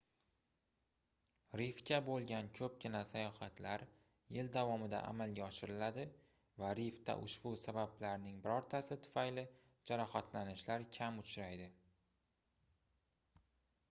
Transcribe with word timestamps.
rifga 1.59 1.97
boʻlgan 2.07 2.47
koʻpgina 2.59 3.01
sayohatlar 3.09 3.83
yil 4.37 4.49
davomida 4.57 5.01
amalga 5.11 5.45
oshiriladi 5.49 6.07
va 6.63 6.71
rifda 6.81 7.17
ushbu 7.29 7.53
sabablarning 7.67 8.41
birortasi 8.49 8.99
tufayli 9.07 9.45
jarohatlanishlar 9.93 10.89
kam 10.99 11.25
uchraydi 11.27 11.69